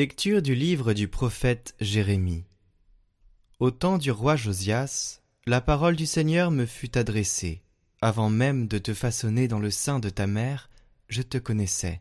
[0.00, 2.46] Lecture du livre du prophète Jérémie.
[3.58, 7.62] Au temps du roi Josias, la parole du Seigneur me fut adressée.
[8.00, 10.70] Avant même de te façonner dans le sein de ta mère,
[11.08, 12.00] je te connaissais.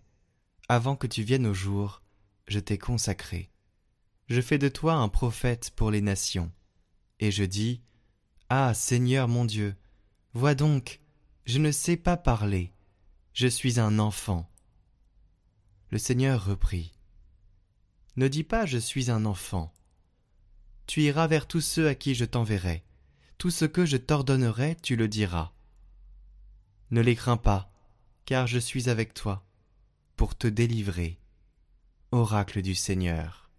[0.70, 2.02] Avant que tu viennes au jour,
[2.48, 3.50] je t'ai consacré.
[4.30, 6.54] Je fais de toi un prophète pour les nations.
[7.20, 7.82] Et je dis,
[8.48, 9.76] Ah Seigneur mon Dieu,
[10.34, 11.02] vois donc,
[11.46, 12.72] je ne sais pas parler,
[13.34, 14.50] je suis un enfant.
[15.90, 16.94] Le Seigneur reprit.
[18.16, 19.74] Ne dis pas je suis un enfant.
[20.88, 22.84] Tu iras vers tous ceux à qui je t'enverrai.
[23.38, 25.54] Tout ce que je t'ordonnerai, tu le diras.
[26.92, 27.72] Ne les crains pas,
[28.26, 29.46] car je suis avec toi,
[30.16, 31.20] pour te délivrer.
[32.12, 33.50] Oracle du Seigneur.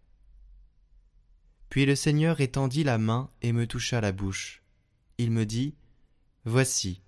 [1.69, 4.63] Puis le Seigneur étendit la main et me toucha la bouche.
[5.19, 5.77] Il me dit,
[6.45, 7.01] Voici,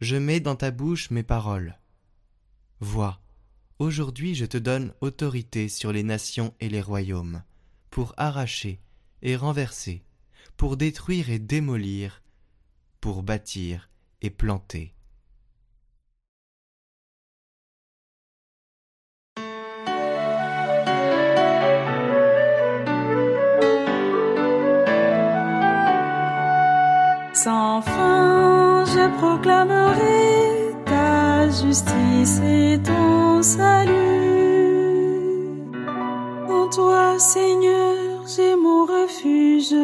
[0.00, 1.78] je mets dans ta bouche mes paroles.
[2.80, 3.20] Vois,
[3.78, 7.42] Aujourd'hui je te donne autorité sur les nations et les royaumes,
[7.90, 8.80] pour arracher
[9.20, 10.02] et renverser,
[10.56, 12.22] pour détruire et démolir,
[13.02, 13.90] pour bâtir
[14.22, 14.94] et planter.
[27.34, 33.05] Sans fin, je proclamerai ta justice et ton
[33.46, 35.06] salut.
[36.48, 39.74] En toi, Seigneur, j'ai mon refuge.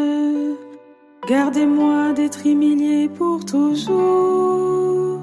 [1.29, 5.21] Gardez-moi d'être humilié pour toujours.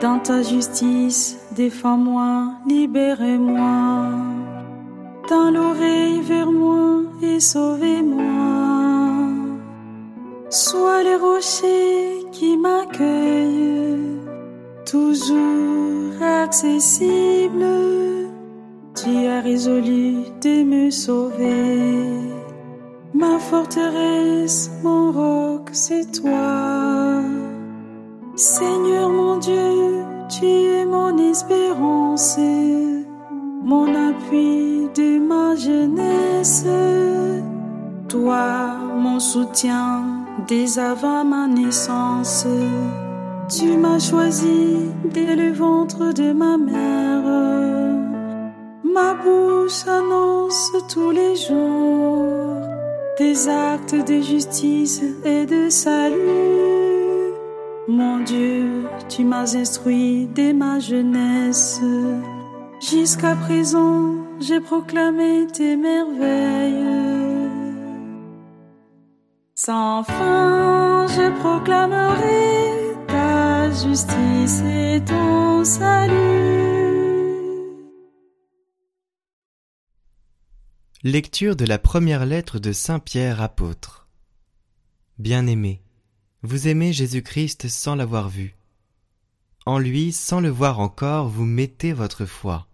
[0.00, 4.12] Dans ta justice, défends-moi, libérez-moi.
[5.28, 8.24] Tends l'oreille vers moi et sauvez-moi.
[10.48, 14.07] Sois les rochers qui m'accueillent,
[14.90, 17.66] toujours accessible.
[18.94, 22.08] Tu as résolu de me sauver.
[23.14, 27.22] Ma forteresse, mon roc, c'est toi.
[28.36, 32.38] Seigneur mon Dieu, tu es mon espérance,
[33.62, 36.66] mon appui de ma jeunesse.
[38.08, 40.04] Toi, mon soutien
[40.46, 42.46] dès avant ma naissance.
[43.48, 47.24] Tu m'as choisi dès le ventre de ma mère.
[48.84, 52.56] Ma bouche annonce tous les jours
[53.18, 56.18] des actes de justice et de salut.
[57.88, 61.80] Mon Dieu, tu m'as instruit dès ma jeunesse.
[62.80, 66.84] Jusqu'à présent, j'ai proclamé tes merveilles.
[69.54, 72.77] Sans fin, je proclamerai
[81.04, 84.08] Lecture de la première lettre de Saint Pierre apôtre.
[85.18, 85.80] Bien-aimé,
[86.42, 88.56] vous aimez Jésus-Christ sans l'avoir vu.
[89.64, 92.66] En lui, sans le voir encore, vous mettez votre foi.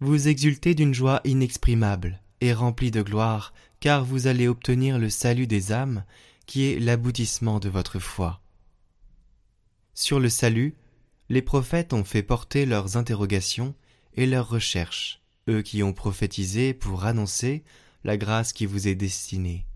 [0.00, 5.46] Vous exultez d'une joie inexprimable et remplie de gloire, car vous allez obtenir le salut
[5.46, 6.02] des âmes,
[6.46, 8.40] qui est l'aboutissement de votre foi.
[9.94, 10.74] Sur le salut,
[11.28, 13.74] les prophètes ont fait porter leurs interrogations
[14.14, 17.62] et leurs recherches, eux qui ont prophétisé pour annoncer
[18.02, 19.66] la grâce qui vous est destinée.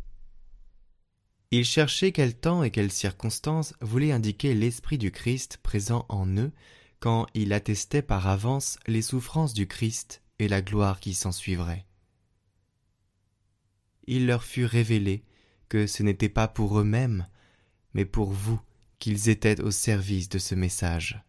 [1.51, 6.53] Ils cherchaient quel temps et quelles circonstances voulaient indiquer l'Esprit du Christ présent en eux
[7.01, 11.87] quand il attestait par avance les souffrances du Christ et la gloire qui s'ensuivrait.
[14.07, 15.23] Il leur fut révélé
[15.69, 17.27] que ce n'était pas pour eux-mêmes,
[17.95, 18.61] mais pour vous
[18.99, 21.23] qu'ils étaient au service de ce message.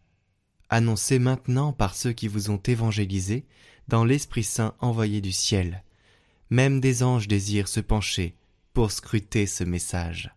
[0.68, 3.44] Annoncé maintenant par ceux qui vous ont évangélisé
[3.88, 5.82] dans l'Esprit Saint envoyé du ciel.
[6.50, 8.34] Même des anges désirent se pencher
[8.72, 10.30] pour scruter ce message.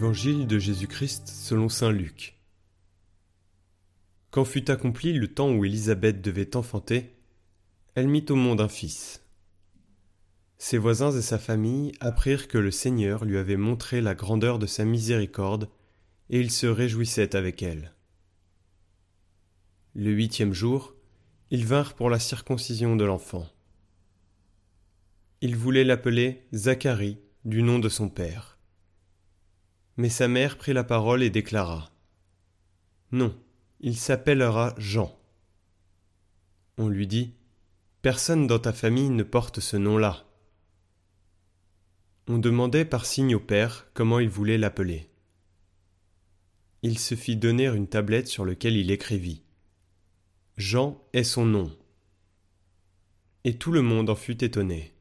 [0.00, 0.12] Alléluia.
[0.14, 2.38] Évangile de Jésus-Christ selon Saint Luc.
[4.30, 7.14] Quand fut accompli le temps où Élisabeth devait enfanter,
[7.94, 9.22] elle mit au monde un fils.
[10.58, 14.66] Ses voisins et sa famille apprirent que le Seigneur lui avait montré la grandeur de
[14.66, 15.68] sa miséricorde,
[16.30, 17.92] et ils se réjouissaient avec elle.
[19.94, 20.94] Le huitième jour,
[21.50, 23.46] ils vinrent pour la circoncision de l'enfant.
[25.40, 28.49] Ils voulaient l'appeler Zacharie, du nom de son père.
[30.00, 31.92] Mais sa mère prit la parole et déclara
[33.12, 33.38] Non,
[33.80, 35.14] il s'appellera Jean.
[36.78, 37.34] On lui dit
[38.00, 40.24] Personne dans ta famille ne porte ce nom-là.
[42.28, 45.10] On demandait par signe au père comment il voulait l'appeler.
[46.80, 49.42] Il se fit donner une tablette sur laquelle il écrivit
[50.56, 51.76] Jean est son nom.
[53.44, 54.94] Et tout le monde en fut étonné.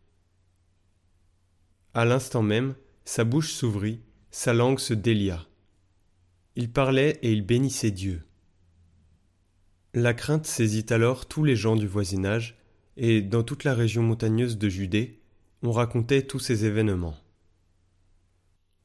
[1.93, 2.75] À l'instant même,
[3.05, 4.01] sa bouche s'ouvrit,
[4.31, 5.47] sa langue se délia.
[6.55, 8.23] Il parlait et il bénissait Dieu.
[9.93, 12.57] La crainte saisit alors tous les gens du voisinage,
[12.95, 15.19] et dans toute la région montagneuse de Judée,
[15.63, 17.17] on racontait tous ces événements.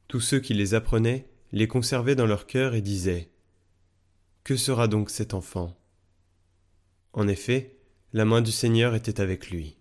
[0.09, 3.31] Tous ceux qui les apprenaient les conservaient dans leur cœur et disaient
[4.45, 5.77] Que sera donc cet enfant?
[7.13, 7.77] En effet,
[8.13, 9.77] la main du Seigneur était avec lui.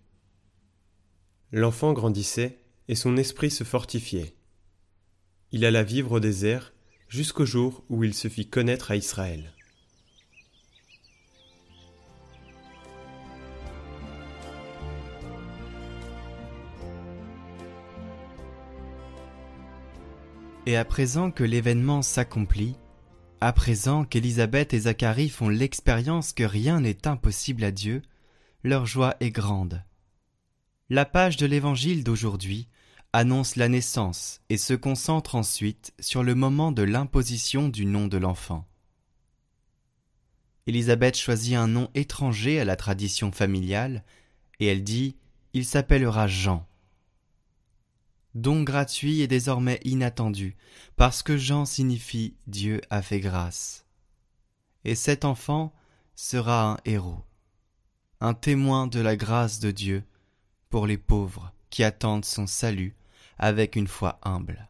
[1.52, 2.58] L'enfant grandissait
[2.88, 4.34] et son esprit se fortifiait.
[5.56, 6.72] Il alla vivre au désert
[7.08, 9.52] jusqu'au jour où il se fit connaître à Israël.
[20.66, 22.74] Et à présent que l'événement s'accomplit,
[23.40, 28.02] à présent qu'Élisabeth et Zacharie font l'expérience que rien n'est impossible à Dieu,
[28.64, 29.84] leur joie est grande.
[30.90, 32.66] La page de l'Évangile d'aujourd'hui
[33.14, 38.18] annonce la naissance et se concentre ensuite sur le moment de l'imposition du nom de
[38.18, 38.66] l'enfant.
[40.66, 44.02] Élisabeth choisit un nom étranger à la tradition familiale,
[44.58, 45.14] et elle dit
[45.52, 46.66] Il s'appellera Jean
[48.34, 50.56] don gratuit et désormais inattendu,
[50.96, 53.86] parce que Jean signifie Dieu a fait grâce.
[54.84, 55.72] Et cet enfant
[56.16, 57.22] sera un héros,
[58.20, 60.02] un témoin de la grâce de Dieu
[60.68, 62.96] pour les pauvres qui attendent son salut
[63.38, 64.68] avec une foi humble.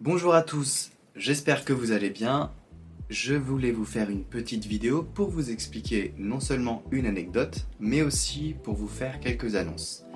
[0.00, 2.52] Bonjour à tous, j'espère que vous allez bien
[3.12, 8.00] je voulais vous faire une petite vidéo pour vous expliquer non seulement une anecdote, mais
[8.00, 10.06] aussi pour vous faire quelques annonces.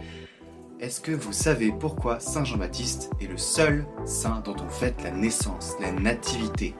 [0.81, 5.11] Est-ce que vous savez pourquoi Saint Jean-Baptiste est le seul saint dont on fête la
[5.11, 6.75] naissance, la nativité?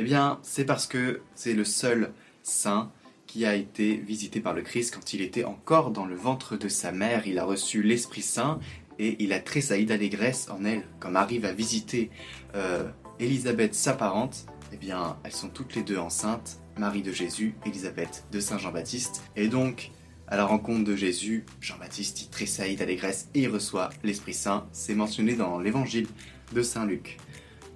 [0.00, 2.12] Eh bien, c'est parce que c'est le seul
[2.44, 2.92] saint
[3.26, 6.68] qui a été visité par le Christ quand il était encore dans le ventre de
[6.68, 7.26] sa mère.
[7.26, 8.60] Il a reçu l'Esprit Saint
[9.00, 12.10] et il a tressailli d'allégresse en elle, comme arrive à visiter
[12.54, 17.56] euh, Élisabeth, sa parente, eh bien, elles sont toutes les deux enceintes, Marie de Jésus,
[17.66, 19.24] Élisabeth de Saint Jean-Baptiste.
[19.34, 19.90] Et donc,
[20.28, 24.68] à la rencontre de Jésus, Jean-Baptiste y tressaillit d'allégresse et il reçoit l'Esprit Saint.
[24.70, 26.06] C'est mentionné dans l'évangile
[26.52, 27.18] de Saint Luc.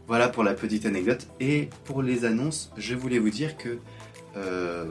[0.08, 1.26] Voilà pour la petite anecdote.
[1.40, 3.78] Et pour les annonces, je voulais vous dire que,
[4.36, 4.84] euh,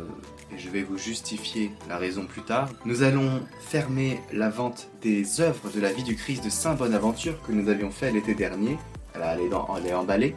[0.53, 5.41] et je vais vous justifier la raison plus tard, nous allons fermer la vente des
[5.41, 8.77] œuvres de la vie du Christ de Saint Bonaventure que nous avions fait l'été dernier
[9.13, 10.35] elle, est, emballée.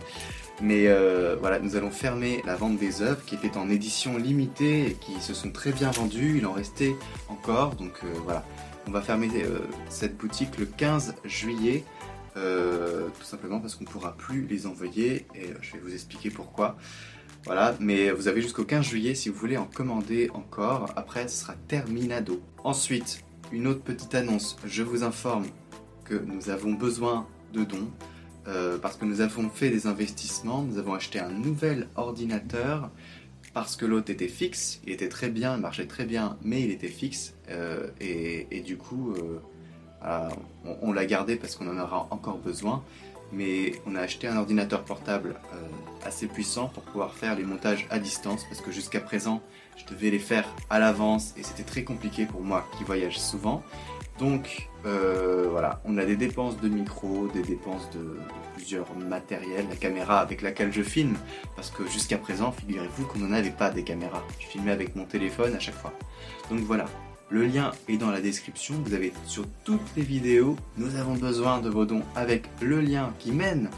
[0.62, 4.86] Mais euh, voilà, nous allons fermer la vente des œuvres qui étaient en édition limitée
[4.86, 6.38] et qui se sont très bien vendues.
[6.38, 6.94] Il en restait
[7.28, 8.44] encore, donc euh, voilà.
[8.86, 9.30] On va fermer
[9.88, 11.84] cette boutique le 15 juillet,
[12.34, 16.76] tout simplement parce qu'on ne pourra plus les envoyer et je vais vous expliquer pourquoi.
[17.44, 20.90] Voilà, mais vous avez jusqu'au 15 juillet si vous voulez en commander encore.
[20.96, 22.40] Après, ce sera terminado.
[22.64, 23.22] Ensuite,
[23.52, 24.56] une autre petite annonce.
[24.64, 25.44] Je vous informe
[26.04, 27.90] que nous avons besoin de dons.
[28.46, 32.90] Euh, parce que nous avons fait des investissements, nous avons acheté un nouvel ordinateur
[33.54, 36.70] parce que l'autre était fixe, il était très bien, il marchait très bien, mais il
[36.70, 39.40] était fixe euh, et, du coup euh,
[40.82, 42.82] on, l'a gardé parce qu'on en aura encore besoin,
[43.32, 45.36] mais on a acheté un ordinateur portable
[46.04, 49.40] assez puissant pour pouvoir faire les montages à distance parce que jusqu'à présent
[49.76, 53.62] je devais les faire à l'avance et c'était très compliqué pour moi qui voyage souvent.
[54.18, 58.18] Donc euh, voilà, on a des dépenses de micro, des dépenses de,
[58.54, 61.16] plusieurs matériels, la caméra avec laquelle je filme,
[61.56, 64.22] parce que jusqu'à présent, figurez-vous qu'on n'en avait pas des caméras.
[64.38, 65.92] Je filmais avec mon téléphone à chaque fois.
[66.50, 66.86] Donc voilà,
[67.30, 71.60] le lien est dans la description, vous avez sur toutes les vidéos, nous avons besoin
[71.60, 73.70] de vos dons avec le lien qui mène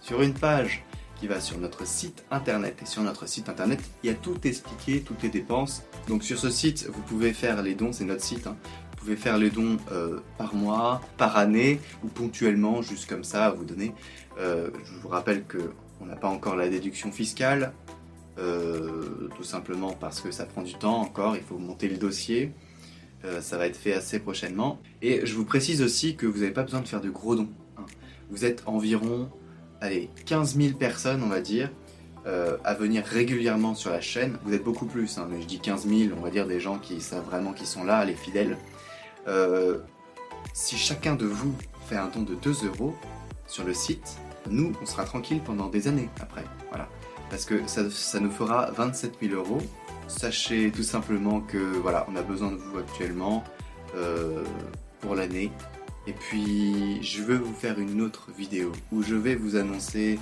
[0.00, 0.84] sur une page
[1.20, 2.80] qui va sur notre site internet.
[2.82, 5.84] Et sur notre site internet, il y a tout expliqué, toutes les dépenses.
[6.08, 8.48] Donc sur ce site, vous pouvez faire les dons, c'est notre site.
[8.48, 8.56] Hein
[9.02, 13.50] pouvez faire les dons euh, par mois, par année ou ponctuellement, juste comme ça, à
[13.50, 13.92] vous donner.
[14.38, 17.72] Euh, je vous rappelle qu'on n'a pas encore la déduction fiscale,
[18.38, 22.52] euh, tout simplement parce que ça prend du temps encore, il faut monter le dossier.
[23.40, 24.80] Ça va être fait assez prochainement.
[25.00, 27.48] Et je vous précise aussi que vous n'avez pas besoin de faire de gros dons.
[27.78, 27.84] Hein.
[28.30, 29.30] Vous êtes environ
[29.80, 31.70] allez, 15 000 personnes, on va dire.
[32.26, 34.38] euh, à venir régulièrement sur la chaîne.
[34.44, 36.78] Vous êtes beaucoup plus, hein, mais je dis 15 000, on va dire des gens
[36.78, 38.56] qui savent vraiment qui sont là, les fidèles.
[39.28, 39.78] Euh,
[40.52, 41.54] si chacun de vous
[41.88, 42.94] fait un don de 2 euros
[43.46, 44.18] sur le site,
[44.50, 46.44] nous, on sera tranquille pendant des années après.
[46.68, 46.88] Voilà.
[47.30, 49.62] Parce que ça nous fera 27 000 euros.
[50.12, 53.42] Sachez tout simplement que voilà, on a besoin de vous actuellement
[53.96, 54.44] euh,
[55.00, 55.50] pour l'année.
[56.06, 60.20] Et puis, je veux vous faire une autre vidéo où je vais vous annoncer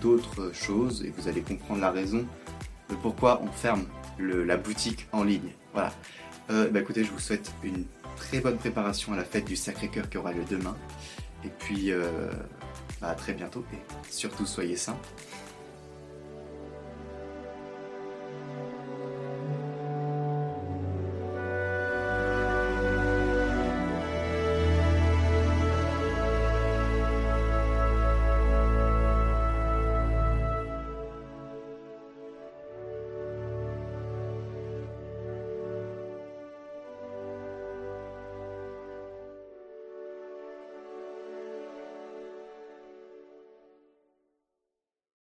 [0.00, 2.24] d'autres choses et vous allez comprendre la raison
[2.88, 3.84] de pourquoi on ferme
[4.18, 5.52] la boutique en ligne.
[5.72, 5.92] Voilà.
[6.50, 7.84] Euh, bah écoutez, je vous souhaite une
[8.16, 10.76] très bonne préparation à la fête du Sacré-Cœur qui aura lieu demain.
[11.44, 12.30] Et puis, euh,
[13.00, 13.78] bah, à très bientôt et
[14.10, 14.98] surtout soyez sains.